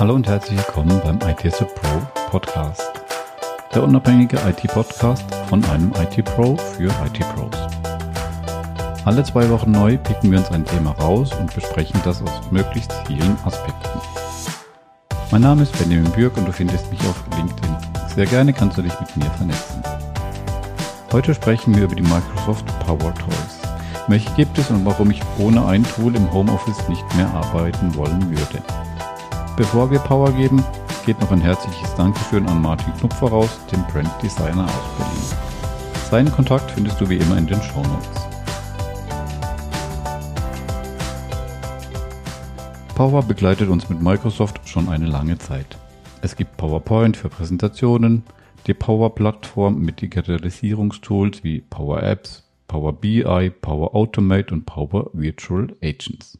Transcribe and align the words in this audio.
Hallo 0.00 0.14
und 0.14 0.28
herzlich 0.28 0.56
willkommen 0.56 1.00
beim 1.02 1.18
ITS 1.28 1.58
Pro 1.58 2.20
Podcast. 2.30 2.88
Der 3.74 3.82
unabhängige 3.82 4.36
IT-Podcast 4.36 5.24
von 5.48 5.64
einem 5.64 5.92
IT-Pro 5.92 6.56
für 6.56 6.84
IT-Pros. 6.84 7.50
Alle 9.04 9.24
zwei 9.24 9.50
Wochen 9.50 9.72
neu 9.72 9.98
picken 9.98 10.30
wir 10.30 10.38
uns 10.38 10.52
ein 10.52 10.64
Thema 10.64 10.92
raus 10.92 11.32
und 11.34 11.52
besprechen 11.52 12.00
das 12.04 12.22
aus 12.22 12.52
möglichst 12.52 12.92
vielen 13.08 13.36
Aspekten. 13.44 14.00
Mein 15.32 15.40
Name 15.40 15.64
ist 15.64 15.76
Benjamin 15.76 16.12
Bürg 16.12 16.36
und 16.36 16.46
du 16.46 16.52
findest 16.52 16.88
mich 16.92 17.00
auf 17.00 17.20
LinkedIn. 17.36 17.76
Sehr 18.14 18.26
gerne 18.26 18.52
kannst 18.52 18.78
du 18.78 18.82
dich 18.82 19.00
mit 19.00 19.16
mir 19.16 19.30
vernetzen. 19.32 19.82
Heute 21.10 21.34
sprechen 21.34 21.74
wir 21.74 21.82
über 21.82 21.96
die 21.96 22.02
Microsoft 22.02 22.66
Power 22.86 23.12
Toys. 23.16 23.58
Welche 24.06 24.32
gibt 24.34 24.56
es 24.58 24.70
und 24.70 24.86
warum 24.86 25.10
ich 25.10 25.20
ohne 25.40 25.66
ein 25.66 25.82
Tool 25.82 26.14
im 26.14 26.32
Homeoffice 26.32 26.88
nicht 26.88 27.16
mehr 27.16 27.28
arbeiten 27.34 27.96
wollen 27.96 28.30
würde. 28.30 28.62
Bevor 29.58 29.90
wir 29.90 29.98
Power 29.98 30.30
geben, 30.30 30.64
geht 31.04 31.20
noch 31.20 31.32
ein 31.32 31.40
herzliches 31.40 31.92
Dankeschön 31.96 32.46
an 32.46 32.62
Martin 32.62 32.92
Knupfer 32.94 33.26
raus, 33.26 33.58
dem 33.72 33.82
Brand 33.86 34.08
Designer 34.22 34.66
aus 34.66 34.96
Berlin. 34.96 35.98
Seinen 36.08 36.30
Kontakt 36.30 36.70
findest 36.70 37.00
du 37.00 37.08
wie 37.08 37.16
immer 37.16 37.36
in 37.36 37.48
den 37.48 37.60
Show 37.60 37.82
Notes. 37.82 38.28
Power 42.94 43.20
begleitet 43.24 43.68
uns 43.68 43.88
mit 43.88 44.00
Microsoft 44.00 44.60
schon 44.68 44.88
eine 44.88 45.06
lange 45.06 45.36
Zeit. 45.38 45.76
Es 46.22 46.36
gibt 46.36 46.56
PowerPoint 46.56 47.16
für 47.16 47.28
Präsentationen, 47.28 48.22
die 48.68 48.74
Power-Plattform 48.74 49.80
mit 49.80 50.00
Digitalisierungstools 50.00 51.42
wie 51.42 51.62
Power 51.62 52.00
Apps, 52.04 52.48
Power 52.68 52.92
BI, 52.92 53.50
Power 53.60 53.96
Automate 53.96 54.54
und 54.54 54.66
Power 54.66 55.10
Virtual 55.14 55.66
Agents. 55.82 56.38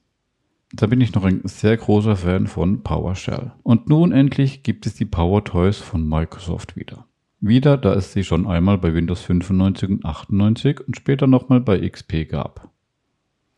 Da 0.73 0.87
bin 0.87 1.01
ich 1.01 1.15
noch 1.15 1.25
ein 1.25 1.41
sehr 1.45 1.77
großer 1.77 2.17
Fan 2.17 2.47
von 2.47 2.83
PowerShell. 2.83 3.52
Und 3.63 3.88
nun 3.88 4.13
endlich 4.13 4.63
gibt 4.63 4.87
es 4.87 4.95
die 4.95 5.07
Power 5.07 5.45
Toys 5.45 5.79
von 5.79 6.07
Microsoft 6.07 6.77
wieder. 6.77 7.07
Wieder, 7.41 7.77
da 7.77 7.95
es 7.95 8.13
sie 8.13 8.25
schon 8.25 8.47
einmal 8.47 8.79
bei 8.79 8.93
Windows 8.95 9.23
95 9.23 9.88
und 9.88 10.05
98 10.05 10.80
und 10.87 10.97
später 10.97 11.27
nochmal 11.27 11.60
bei 11.60 11.88
XP 11.88 12.29
gab. 12.29 12.71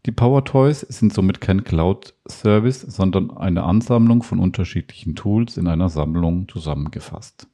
Die 0.07 0.13
Power 0.13 0.45
Toys 0.45 0.81
sind 0.81 1.13
somit 1.13 1.41
kein 1.41 1.65
Cloud-Service, 1.65 2.83
sondern 2.83 3.37
eine 3.37 3.65
Ansammlung 3.65 4.23
von 4.23 4.39
unterschiedlichen 4.39 5.15
Tools 5.15 5.57
in 5.57 5.67
einer 5.67 5.89
Sammlung 5.89 6.49
zusammengefasst. 6.49 7.49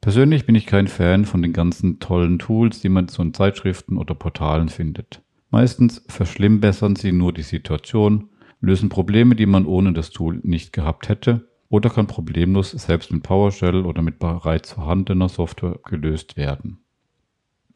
Persönlich 0.00 0.46
bin 0.46 0.54
ich 0.54 0.64
kein 0.64 0.88
Fan 0.88 1.26
von 1.26 1.42
den 1.42 1.52
ganzen 1.52 1.98
tollen 1.98 2.38
Tools, 2.38 2.80
die 2.80 2.88
man 2.88 3.08
so 3.08 3.22
in 3.22 3.34
Zeitschriften 3.34 3.98
oder 3.98 4.14
Portalen 4.14 4.70
findet. 4.70 5.20
Meistens 5.50 6.02
verschlimmbessern 6.08 6.96
sie 6.96 7.12
nur 7.12 7.34
die 7.34 7.42
Situation 7.42 8.30
lösen 8.60 8.88
Probleme, 8.88 9.34
die 9.34 9.46
man 9.46 9.66
ohne 9.66 9.92
das 9.92 10.10
Tool 10.10 10.40
nicht 10.42 10.72
gehabt 10.72 11.08
hätte, 11.08 11.48
oder 11.68 11.88
kann 11.88 12.06
problemlos 12.06 12.72
selbst 12.72 13.12
mit 13.12 13.22
PowerShell 13.22 13.86
oder 13.86 14.02
mit 14.02 14.18
bereits 14.18 14.72
vorhandener 14.72 15.28
Software 15.28 15.78
gelöst 15.84 16.36
werden. 16.36 16.80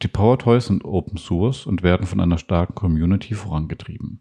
Die 0.01 0.09
PowerToys 0.09 0.67
sind 0.67 0.83
Open 0.83 1.17
Source 1.17 1.65
und 1.65 1.81
werden 1.81 2.05
von 2.05 2.19
einer 2.19 2.37
starken 2.37 2.75
Community 2.75 3.33
vorangetrieben. 3.33 4.19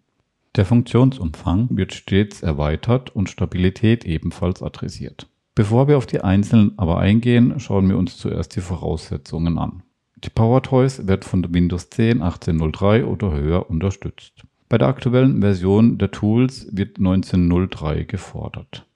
Der 0.55 0.65
Funktionsumfang 0.65 1.69
wird 1.71 1.93
stets 1.93 2.43
erweitert 2.43 3.15
und 3.15 3.29
Stabilität 3.29 4.05
ebenfalls 4.05 4.63
adressiert. 4.63 5.27
Bevor 5.57 5.89
wir 5.89 5.99
auf 5.99 6.07
die 6.07 6.21
einzelnen 6.21 6.79
aber 6.79 6.99
eingehen, 6.99 7.59
schauen 7.59 7.89
wir 7.89 7.99
uns 7.99 8.17
zuerst 8.17 8.55
die 8.55 8.61
Voraussetzungen 8.61 9.59
an. 9.59 9.83
Die 10.17 10.31
PowerToys 10.31 11.09
wird 11.09 11.25
von 11.25 11.53
Windows 11.53 11.91
10 11.91 12.23
18.03 12.23 13.05
oder 13.05 13.33
höher 13.33 13.69
unterstützt. 13.69 14.45
Bei 14.69 14.79
der 14.79 14.89
aktuellen 14.89 15.41
Version 15.41 15.99
der 15.99 16.11
Tools 16.11 16.69
wird 16.73 16.99
1903 16.99 18.05
gefordert. 18.05 18.87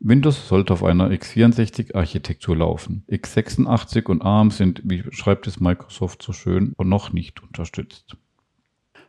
Windows 0.00 0.48
sollte 0.48 0.72
auf 0.72 0.84
einer 0.84 1.10
x64-Architektur 1.10 2.56
laufen. 2.56 3.04
x86 3.10 4.06
und 4.06 4.22
ARM 4.22 4.50
sind, 4.50 4.82
wie 4.84 5.02
schreibt 5.10 5.46
es 5.46 5.60
Microsoft 5.60 6.22
so 6.22 6.32
schön, 6.32 6.74
noch 6.82 7.12
nicht 7.12 7.42
unterstützt. 7.42 8.16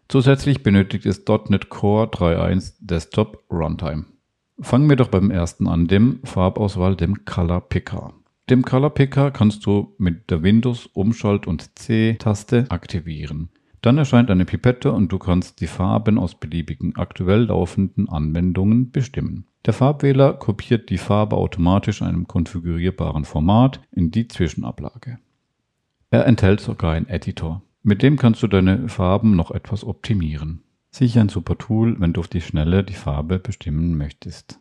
Zusätzlich 0.07 0.63
benötigt 0.63 1.05
es 1.05 1.25
.NET 1.49 1.69
Core 1.69 2.07
3.1 2.07 2.75
Desktop 2.79 3.43
Runtime. 3.51 4.05
Fangen 4.61 4.87
wir 4.87 4.95
doch 4.95 5.09
beim 5.09 5.31
ersten 5.31 5.67
an, 5.67 5.87
dem 5.87 6.19
Farbauswahl, 6.23 6.95
dem 6.95 7.25
Color 7.25 7.61
Picker. 7.61 8.13
Dem 8.49 8.63
Color 8.63 8.91
Picker 8.91 9.31
kannst 9.31 9.65
du 9.65 9.95
mit 9.97 10.29
der 10.29 10.43
Windows 10.43 10.85
Umschalt- 10.93 11.47
und 11.47 11.77
C-Taste 11.77 12.67
aktivieren. 12.69 13.49
Dann 13.85 13.99
erscheint 13.99 14.31
eine 14.31 14.45
Pipette 14.45 14.91
und 14.91 15.11
du 15.11 15.19
kannst 15.19 15.61
die 15.61 15.67
Farben 15.67 16.17
aus 16.17 16.33
beliebigen 16.33 16.95
aktuell 16.95 17.43
laufenden 17.43 18.09
Anwendungen 18.09 18.89
bestimmen. 18.89 19.45
Der 19.63 19.73
Farbwähler 19.73 20.33
kopiert 20.33 20.89
die 20.89 20.97
Farbe 20.97 21.35
automatisch 21.35 22.01
in 22.01 22.07
einem 22.07 22.27
konfigurierbaren 22.27 23.25
Format 23.25 23.81
in 23.91 24.09
die 24.09 24.27
Zwischenablage. 24.27 25.19
Er 26.09 26.25
enthält 26.25 26.61
sogar 26.61 26.93
einen 26.93 27.07
Editor. 27.07 27.61
Mit 27.83 28.01
dem 28.01 28.17
kannst 28.17 28.41
du 28.41 28.47
deine 28.47 28.89
Farben 28.89 29.35
noch 29.35 29.51
etwas 29.51 29.83
optimieren. 29.83 30.63
Sicher 30.89 31.21
ein 31.21 31.29
super 31.29 31.55
Tool, 31.55 31.95
wenn 31.99 32.11
du 32.11 32.21
auf 32.21 32.27
die 32.27 32.41
Schnelle 32.41 32.83
die 32.83 32.93
Farbe 32.93 33.37
bestimmen 33.37 33.99
möchtest. 33.99 34.59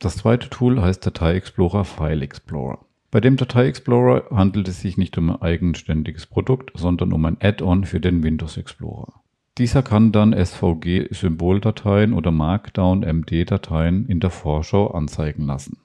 Das 0.00 0.18
zweite 0.18 0.50
Tool 0.50 0.82
heißt 0.82 1.06
Datei 1.06 1.34
Explorer 1.34 1.86
File 1.86 2.20
Explorer. 2.20 2.84
Bei 3.10 3.20
dem 3.20 3.36
Datei 3.36 3.66
Explorer 3.66 4.24
handelt 4.30 4.68
es 4.68 4.82
sich 4.82 4.98
nicht 4.98 5.16
um 5.16 5.30
ein 5.30 5.40
eigenständiges 5.40 6.26
Produkt, 6.26 6.72
sondern 6.74 7.14
um 7.14 7.24
ein 7.24 7.38
Add-on 7.40 7.84
für 7.84 8.00
den 8.00 8.22
Windows 8.22 8.58
Explorer. 8.58 9.14
Dieser 9.56 9.82
kann 9.82 10.12
dann 10.12 10.34
SVG-Symboldateien 10.34 12.12
oder 12.12 12.30
Markdown-MD-Dateien 12.30 14.06
in 14.06 14.20
der 14.20 14.30
Vorschau 14.30 14.88
anzeigen 14.88 15.46
lassen. 15.46 15.78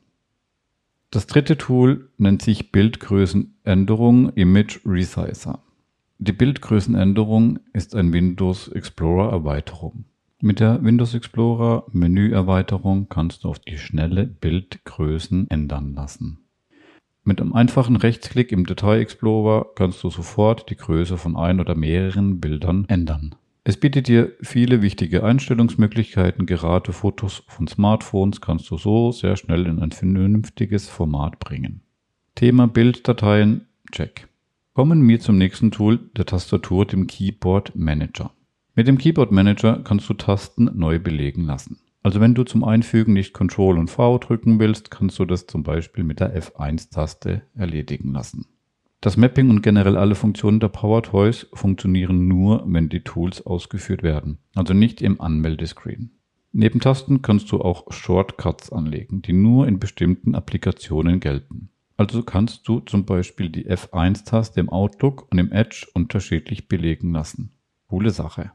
Das 1.12 1.26
dritte 1.26 1.58
Tool 1.58 2.10
nennt 2.18 2.42
sich 2.42 2.72
Bildgrößenänderung 2.72 4.34
Image 4.34 4.80
Resizer. 4.86 5.64
Die 6.18 6.34
Bildgrößenänderung 6.34 7.60
ist 7.72 7.96
ein 7.96 8.12
Windows 8.12 8.68
Explorer 8.68 9.32
Erweiterung. 9.32 10.06
Mit 10.42 10.60
der 10.60 10.84
Windows 10.84 11.14
Explorer 11.14 11.86
Menüerweiterung 11.92 13.08
kannst 13.08 13.44
du 13.44 13.50
auf 13.50 13.60
die 13.60 13.78
schnelle 13.78 14.26
Bildgrößen 14.26 15.50
ändern 15.50 15.94
lassen. 15.94 16.43
Mit 17.26 17.40
einem 17.40 17.54
einfachen 17.54 17.96
Rechtsklick 17.96 18.52
im 18.52 18.66
Datei 18.66 19.00
Explorer 19.00 19.68
kannst 19.76 20.04
du 20.04 20.10
sofort 20.10 20.70
die 20.70 20.76
Größe 20.76 21.18
von 21.18 21.38
ein 21.38 21.62
oder 21.62 21.74
mehreren 21.74 22.42
Bildern 22.42 22.86
ändern. 22.90 23.36
Es 23.64 23.78
bietet 23.78 24.10
dir 24.10 24.34
viele 24.42 24.82
wichtige 24.82 25.24
Einstellungsmöglichkeiten. 25.24 26.46
Gerade 26.46 26.92
Fotos 26.92 27.44
von 27.48 27.68
Smartphones 27.68 28.42
kannst 28.42 28.70
du 28.70 28.78
so 28.78 29.14
sehr 29.14 29.38
schnell 29.38 29.68
in 29.68 29.80
ein 29.80 29.94
vernünftiges 29.94 30.90
Format 30.90 31.40
bringen. 31.40 31.82
Thema 32.36 32.68
Bilddateien, 32.68 33.68
check. 33.92 34.28
Kommen 34.74 35.08
wir 35.08 35.22
zum 35.22 35.38
nächsten 35.38 35.72
Tool, 35.72 36.00
der 36.18 36.26
Tastatur, 36.26 36.86
dem 36.86 37.08
Keyboard 37.08 37.74
Manager. 37.74 38.32
Mit 38.76 38.88
dem 38.88 38.98
Keyboard 38.98 39.32
Manager 39.32 39.82
kannst 39.84 40.10
du 40.10 40.16
Tasten 40.16 40.70
neu 40.74 41.00
belegen 41.00 41.46
lassen. 41.46 41.80
Also 42.04 42.20
wenn 42.20 42.36
du 42.36 42.44
zum 42.44 42.66
Einfügen 42.66 43.14
nicht 43.14 43.34
Ctrl 43.34 43.78
und 43.78 43.90
V 43.90 44.18
drücken 44.18 44.60
willst, 44.60 44.92
kannst 44.92 45.18
du 45.20 45.26
das 45.26 45.48
zum 45.48 45.64
Beispiel 45.64 46.04
mit 46.04 46.20
der 46.20 46.38
F1-Taste 46.38 47.44
erledigen 47.56 48.12
lassen. 48.12 48.46
Das 49.00 49.16
Mapping 49.16 49.50
und 49.50 49.64
generell 49.64 49.98
alle 49.98 50.16
Funktionen 50.16 50.60
der 50.60 50.68
PowerToys 50.68 51.48
funktionieren 51.54 52.28
nur, 52.28 52.64
wenn 52.68 52.90
die 52.90 53.02
Tools 53.02 53.46
ausgeführt 53.46 54.04
werden, 54.04 54.40
also 54.54 54.74
nicht 54.74 55.02
im 55.02 55.20
Anmeldescreen. 55.20 56.12
Neben 56.52 56.82
Tasten 56.82 57.22
kannst 57.22 57.52
du 57.52 57.62
auch 57.62 57.92
Shortcuts 57.92 58.72
anlegen, 58.72 59.22
die 59.22 59.34
nur 59.34 59.68
in 59.68 59.80
bestimmten 59.80 60.36
Applikationen 60.36 61.20
gelten. 61.20 61.70
Also 61.96 62.22
kannst 62.22 62.68
du 62.68 62.80
zum 62.82 63.06
Beispiel 63.06 63.50
die 63.50 63.70
F1-Taste 63.70 64.60
im 64.60 64.70
Outlook 64.70 65.32
und 65.32 65.38
im 65.38 65.52
Edge 65.52 65.88
unterschiedlich 65.94 66.68
belegen 66.68 67.14
lassen. 67.14 67.52
Coole 67.88 68.12
Sache. 68.12 68.52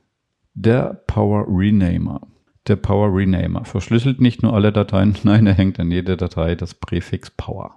Der 0.55 1.03
Power 1.07 1.47
Renamer 1.49 2.21
der 2.69 2.77
Power 2.77 3.15
Renamer 3.15 3.65
verschlüsselt 3.65 4.21
nicht 4.21 4.43
nur 4.43 4.55
alle 4.55 4.73
Dateien, 4.73 5.17
nein, 5.23 5.47
er 5.47 5.55
hängt 5.55 5.81
an 5.81 5.91
jeder 5.91 6.17
Datei 6.17 6.55
das 6.55 6.75
Präfix 6.75 7.31
Power. 7.31 7.75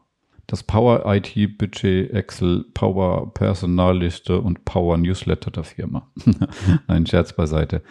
Das 0.48 0.64
Power 0.64 1.04
IT 1.06 1.58
Budget, 1.58 2.12
Excel, 2.12 2.66
Power 2.74 3.34
Personalliste 3.34 4.42
und 4.42 4.66
Power 4.66 4.98
Newsletter 4.98 5.50
der 5.50 5.64
Firma. 5.64 6.12
nein, 6.88 7.06
Scherz 7.06 7.34
beiseite. 7.34 7.84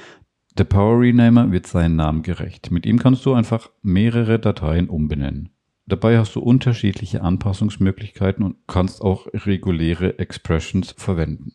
Der 0.59 0.65
Power 0.65 1.01
Renamer 1.01 1.53
wird 1.53 1.67
seinen 1.67 1.97
Namen 1.97 2.23
gerecht. 2.23 2.71
Mit 2.71 2.85
ihm 2.85 2.99
kannst 2.99 3.25
du 3.25 3.33
einfach 3.33 3.71
mehrere 3.83 4.39
Dateien 4.39 4.89
umbenennen. 4.91 5.51
Dabei 5.87 6.19
hast 6.19 6.37
du 6.37 6.41
unterschiedliche 6.41 7.23
Anpassungsmöglichkeiten 7.23 8.45
und 8.45 8.57
kannst 8.67 9.01
auch 9.01 9.27
reguläre 9.33 10.19
Expressions 10.19 10.95
verwenden. 10.99 11.53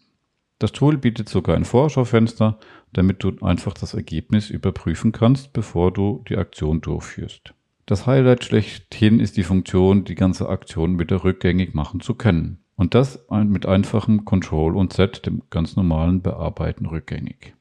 Das 0.60 0.72
Tool 0.72 0.98
bietet 0.98 1.28
sogar 1.28 1.56
ein 1.56 1.66
Vorschaufenster, 1.66 2.60
damit 2.94 3.24
du 3.24 3.34
einfach 3.42 3.74
das 3.74 3.94
Ergebnis 3.94 4.50
überprüfen 4.50 5.12
kannst, 5.12 5.52
bevor 5.54 5.92
du 5.92 6.24
die 6.30 6.38
Aktion 6.38 6.82
durchführst. 6.82 7.54
Das 7.86 8.08
Highlight 8.08 8.44
schlechthin 8.44 9.20
ist 9.20 9.38
die 9.38 9.44
Funktion, 9.44 10.06
die 10.06 10.16
ganze 10.16 10.50
Aktion 10.50 10.98
wieder 10.98 11.24
rückgängig 11.24 11.74
machen 11.74 12.00
zu 12.00 12.16
können. 12.16 12.60
Und 12.76 12.96
das 12.96 13.26
mit 13.30 13.66
einfachem 13.66 14.26
Control 14.26 14.76
und 14.76 14.92
Z, 14.92 15.26
dem 15.26 15.44
ganz 15.50 15.76
normalen 15.76 16.22
Bearbeiten 16.22 16.86
rückgängig. 16.88 17.54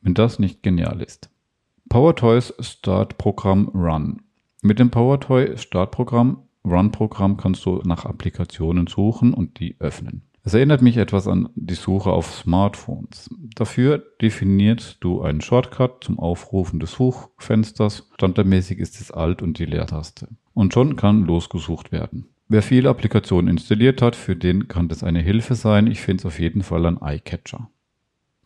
Wenn 0.00 0.14
das 0.14 0.38
nicht 0.38 0.62
genial 0.62 1.02
ist. 1.02 1.30
PowerToys 1.88 2.54
Start 2.60 3.18
Programm 3.18 3.68
Run. 3.68 4.22
Mit 4.62 4.78
dem 4.78 4.90
PowerToy 4.90 5.58
Startprogramm, 5.58 6.42
Run-Programm 6.64 7.36
kannst 7.36 7.66
du 7.66 7.82
nach 7.84 8.06
Applikationen 8.06 8.86
suchen 8.86 9.34
und 9.34 9.60
die 9.60 9.76
öffnen. 9.78 10.22
Es 10.46 10.52
erinnert 10.52 10.82
mich 10.82 10.98
etwas 10.98 11.26
an 11.26 11.48
die 11.54 11.72
Suche 11.72 12.10
auf 12.10 12.30
Smartphones. 12.30 13.30
Dafür 13.54 14.04
definierst 14.20 14.98
du 15.00 15.22
einen 15.22 15.40
Shortcut 15.40 16.04
zum 16.04 16.18
Aufrufen 16.18 16.80
des 16.80 16.92
Suchfensters. 16.92 18.10
Standardmäßig 18.16 18.78
ist 18.78 19.00
es 19.00 19.10
Alt 19.10 19.40
und 19.40 19.58
die 19.58 19.64
Leertaste. 19.64 20.28
Und 20.52 20.74
schon 20.74 20.96
kann 20.96 21.24
losgesucht 21.24 21.92
werden. 21.92 22.26
Wer 22.46 22.60
viele 22.60 22.90
Applikationen 22.90 23.48
installiert 23.48 24.02
hat, 24.02 24.16
für 24.16 24.36
den 24.36 24.68
kann 24.68 24.88
das 24.88 25.02
eine 25.02 25.20
Hilfe 25.20 25.54
sein. 25.54 25.86
Ich 25.86 26.02
finde 26.02 26.20
es 26.20 26.26
auf 26.26 26.38
jeden 26.38 26.62
Fall 26.62 26.84
ein 26.84 27.00
Eyecatcher. 27.00 27.70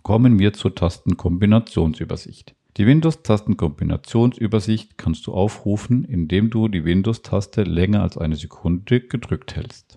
Kommen 0.05 0.39
wir 0.39 0.53
zur 0.53 0.77
Tastenkombinationsübersicht. 0.77 2.55
Die 2.77 2.87
Windows-Tastenkombinationsübersicht 2.87 4.99
kannst 4.99 5.27
du 5.27 5.33
aufrufen, 5.33 6.05
indem 6.05 6.51
du 6.51 6.69
die 6.69 6.85
Windows-Taste 6.85 7.65
länger 7.65 8.03
als 8.03 8.17
eine 8.17 8.37
Sekunde 8.37 9.01
gedrückt 9.01 9.57
hältst. 9.57 9.88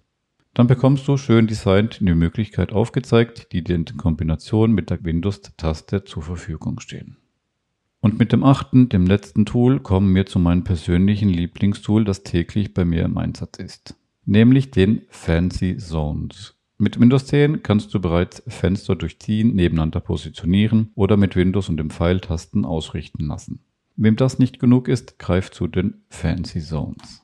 Dann 0.53 0.67
bekommst 0.67 1.07
du 1.07 1.15
schön 1.15 1.47
designt 1.47 1.99
die 2.01 2.13
Möglichkeit 2.13 2.73
aufgezeigt, 2.73 3.53
die 3.53 3.63
dir 3.63 3.75
in 3.75 3.85
Kombination 3.85 4.73
mit 4.73 4.89
der 4.89 5.03
Windows-Taste 5.03 6.03
zur 6.03 6.23
Verfügung 6.23 6.79
stehen. 6.81 7.17
Und 8.01 8.19
mit 8.19 8.33
dem 8.33 8.43
achten, 8.43 8.89
dem 8.89 9.05
letzten 9.05 9.45
Tool, 9.45 9.79
kommen 9.79 10.13
wir 10.13 10.25
zu 10.25 10.39
meinem 10.39 10.63
persönlichen 10.63 11.29
Lieblingstool, 11.29 12.03
das 12.03 12.23
täglich 12.23 12.73
bei 12.73 12.83
mir 12.83 13.03
im 13.05 13.17
Einsatz 13.17 13.59
ist. 13.59 13.95
Nämlich 14.25 14.71
den 14.71 15.03
Fancy 15.09 15.77
Zones. 15.77 16.55
Mit 16.77 16.99
Windows 16.99 17.27
10 17.27 17.61
kannst 17.61 17.93
du 17.93 18.01
bereits 18.01 18.41
Fenster 18.47 18.95
durchziehen, 18.95 19.53
nebeneinander 19.55 19.99
positionieren 19.99 20.89
oder 20.95 21.15
mit 21.15 21.35
Windows 21.35 21.69
und 21.69 21.77
dem 21.77 21.91
Pfeiltasten 21.91 22.65
ausrichten 22.65 23.27
lassen. 23.27 23.59
Wem 23.97 24.15
das 24.15 24.39
nicht 24.39 24.59
genug 24.59 24.87
ist, 24.87 25.19
greift 25.19 25.53
zu 25.53 25.67
den 25.67 26.01
Fancy 26.09 26.59
Zones. 26.59 27.21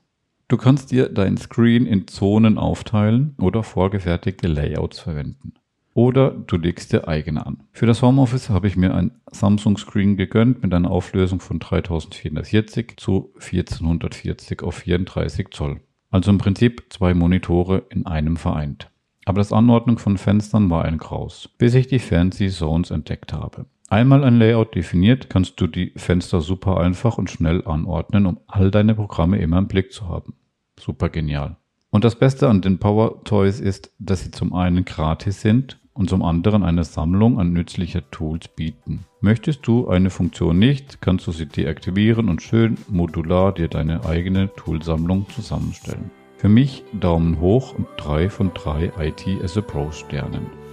Du 0.50 0.56
kannst 0.56 0.92
dir 0.92 1.10
dein 1.10 1.36
Screen 1.36 1.86
in 1.86 2.08
Zonen 2.08 2.58
aufteilen 2.58 3.36
oder 3.38 3.64
vorgefertigte 3.64 4.48
Layouts 4.48 4.98
verwenden. 4.98 5.56
Oder 5.94 6.32
du 6.32 6.56
legst 6.56 6.94
dir 6.94 7.06
eigene 7.08 7.46
an. 7.46 7.64
Für 7.74 7.86
das 7.86 8.02
Homeoffice 8.02 8.50
habe 8.50 8.68
ich 8.68 8.78
mir 8.78 8.94
ein 8.96 9.12
Samsung 9.30 9.78
Screen 9.78 10.16
gegönnt 10.16 10.62
mit 10.64 10.74
einer 10.74 10.90
Auflösung 10.90 11.42
von 11.42 11.60
3440 11.60 12.96
zu 12.96 13.34
1440 13.36 14.64
auf 14.64 14.76
34 14.76 15.48
Zoll. 15.52 15.82
Also 16.12 16.32
im 16.32 16.38
Prinzip 16.38 16.86
zwei 16.92 17.14
Monitore 17.14 17.84
in 17.90 18.06
einem 18.06 18.38
vereint. 18.38 18.90
Aber 19.26 19.40
das 19.40 19.52
Anordnung 19.52 19.98
von 19.98 20.18
Fenstern 20.18 20.70
war 20.70 20.86
ein 20.86 20.98
Graus, 20.98 21.50
bis 21.58 21.74
ich 21.74 21.88
die 21.88 22.00
Fancy 22.00 22.48
Zones 22.48 22.92
entdeckt 22.92 23.34
habe. 23.34 23.66
Einmal 23.90 24.26
ein 24.26 24.38
Layout 24.38 24.76
definiert, 24.76 25.30
kannst 25.30 25.62
du 25.62 25.68
die 25.68 25.94
Fenster 25.96 26.42
super 26.42 26.78
einfach 26.78 27.18
und 27.18 27.30
schnell 27.30 27.66
anordnen, 27.66 28.26
um 28.26 28.40
all 28.46 28.70
deine 28.70 28.96
Programme 28.96 29.38
immer 29.38 29.60
im 29.60 29.70
Blick 29.70 29.94
zu 29.94 30.10
haben. 30.10 30.34
Super 30.78 31.08
genial. 31.08 31.56
Und 31.90 32.04
das 32.04 32.16
Beste 32.16 32.50
an 32.50 32.62
den 32.62 32.80
Power 32.80 33.24
Toys 33.24 33.62
ist, 33.62 33.94
dass 33.98 34.24
sie 34.24 34.32
zum 34.32 34.54
einen 34.54 34.84
gratis 34.84 35.40
sind 35.40 35.80
und 35.94 36.10
zum 36.10 36.22
anderen 36.22 36.64
eine 36.64 36.84
Sammlung 36.84 37.40
an 37.40 37.54
nützlicher 37.54 38.04
Tools 38.12 38.50
bieten. 38.50 39.06
Möchtest 39.22 39.66
du 39.66 39.88
eine 39.88 40.10
Funktion 40.10 40.60
nicht, 40.60 41.02
kannst 41.02 41.26
du 41.26 41.32
sie 41.32 41.46
deaktivieren 41.46 42.28
und 42.28 42.42
schön 42.42 42.78
modular 42.90 43.54
dir 43.54 43.70
deine 43.70 44.06
eigene 44.06 44.54
Toolsammlung 44.56 45.28
zusammenstellen. 45.30 46.12
Für 46.36 46.50
mich 46.50 46.84
Daumen 46.92 47.40
hoch 47.40 47.74
und 47.74 47.88
3 47.96 48.30
von 48.30 48.54
3 48.54 48.92
IT 49.00 49.26
as 49.42 49.58
a 49.58 49.62
Pro 49.62 49.92
Sternen. 49.92 50.67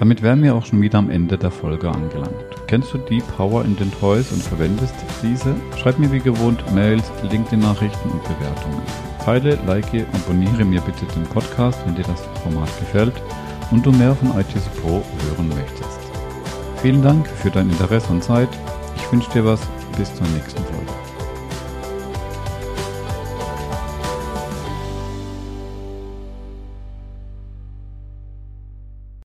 Damit 0.00 0.22
wären 0.22 0.42
wir 0.42 0.54
auch 0.54 0.64
schon 0.64 0.80
wieder 0.80 0.98
am 0.98 1.10
Ende 1.10 1.36
der 1.36 1.50
Folge 1.50 1.90
angelangt. 1.90 2.32
Kennst 2.66 2.94
du 2.94 2.98
die 2.98 3.20
Power 3.36 3.66
in 3.66 3.76
den 3.76 3.92
Toys 4.00 4.32
und 4.32 4.42
verwendest 4.42 4.94
diese? 5.22 5.54
Schreib 5.76 5.98
mir 5.98 6.10
wie 6.10 6.20
gewohnt 6.20 6.64
Mails, 6.74 7.12
LinkedIn-Nachrichten 7.30 8.08
und 8.08 8.24
Bewertungen. 8.24 8.80
Teile, 9.22 9.58
like, 9.66 9.92
abonniere 10.14 10.64
mir 10.64 10.80
bitte 10.80 11.04
den 11.14 11.24
Podcast, 11.24 11.78
wenn 11.84 11.96
dir 11.96 12.04
das 12.04 12.22
Format 12.42 12.70
gefällt 12.78 13.12
und 13.70 13.84
du 13.84 13.92
mehr 13.92 14.14
von 14.14 14.30
ITS 14.40 14.70
Pro 14.80 15.02
hören 15.28 15.48
möchtest. 15.50 16.00
Vielen 16.80 17.02
Dank 17.02 17.26
für 17.26 17.50
dein 17.50 17.68
Interesse 17.68 18.10
und 18.10 18.24
Zeit. 18.24 18.48
Ich 18.96 19.12
wünsche 19.12 19.30
dir 19.32 19.44
was. 19.44 19.60
Bis 19.98 20.14
zur 20.14 20.26
nächsten 20.28 20.62
Folge. 20.62 20.69